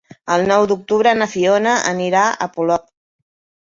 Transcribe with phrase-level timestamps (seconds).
[0.35, 2.93] El nou d'octubre na Fiona anirà a Polop.